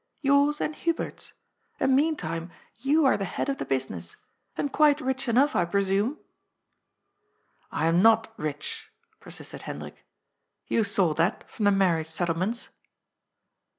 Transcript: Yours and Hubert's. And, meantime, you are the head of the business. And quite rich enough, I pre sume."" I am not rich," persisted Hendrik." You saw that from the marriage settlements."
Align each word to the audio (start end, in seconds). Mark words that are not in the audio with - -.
Yours 0.21 0.59
and 0.59 0.73
Hubert's. 0.77 1.33
And, 1.79 1.95
meantime, 1.95 2.49
you 2.79 3.05
are 3.05 3.17
the 3.17 3.23
head 3.23 3.49
of 3.49 3.59
the 3.59 3.65
business. 3.65 4.15
And 4.57 4.73
quite 4.73 4.99
rich 4.99 5.27
enough, 5.29 5.55
I 5.55 5.63
pre 5.63 5.83
sume."" 5.83 6.17
I 7.71 7.85
am 7.85 8.01
not 8.01 8.33
rich," 8.35 8.89
persisted 9.19 9.61
Hendrik." 9.61 10.03
You 10.71 10.83
saw 10.83 11.13
that 11.13 11.47
from 11.47 11.65
the 11.65 11.71
marriage 11.71 12.07
settlements." 12.07 12.69